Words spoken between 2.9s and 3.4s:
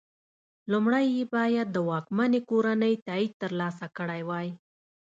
تایید